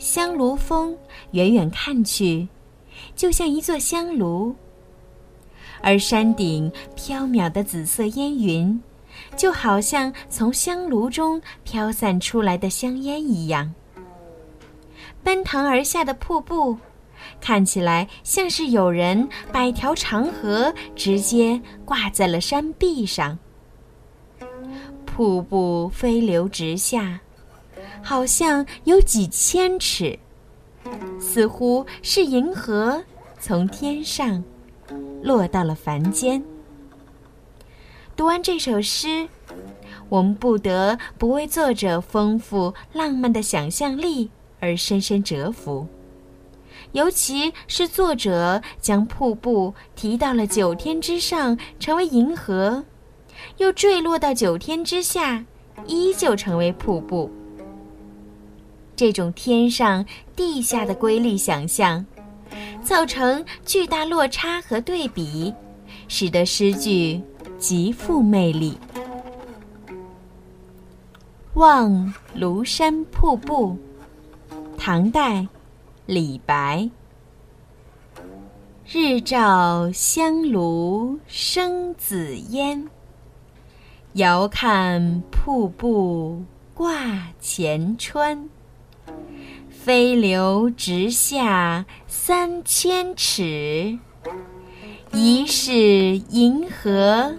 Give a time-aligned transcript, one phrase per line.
[0.00, 0.96] 香炉峰
[1.32, 2.48] 远远看去，
[3.14, 4.54] 就像一座香炉；
[5.82, 8.82] 而山顶飘渺的紫色烟云，
[9.36, 13.74] 就好像从香炉中飘散出来的香烟一样。
[15.22, 16.78] 奔腾而下的瀑布，
[17.38, 23.38] 看起来像是有人把条长河直接挂在了山壁上。
[25.04, 27.20] 瀑布飞流直下。
[28.02, 30.18] 好像有几千尺，
[31.20, 33.02] 似乎是银河
[33.38, 34.42] 从天上
[35.22, 36.42] 落到了凡间。
[38.16, 39.28] 读完这首诗，
[40.08, 45.86] 我们不得不为作者丰富浪漫的想象力而深深折服。
[46.92, 52.82] 尤其是作者将瀑布提到了九天之上，成为银河；
[53.58, 55.44] 又坠落到九天之下，
[55.86, 57.30] 依旧成为瀑布。
[59.00, 60.04] 这种天上
[60.36, 62.04] 地下的瑰丽想象，
[62.82, 65.54] 造成巨大落差和对比，
[66.06, 67.18] 使得诗句
[67.58, 68.76] 极富魅力。
[71.54, 73.74] 望庐山瀑布，
[74.76, 75.48] 唐代，
[76.04, 76.90] 李白。
[78.86, 82.86] 日照香炉生紫烟，
[84.12, 86.44] 遥看瀑布
[86.74, 88.46] 挂前川。
[89.82, 93.98] 飞流直下三千尺。
[95.10, 97.34] 疑是银河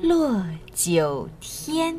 [0.00, 0.42] 落
[0.74, 1.98] 九天。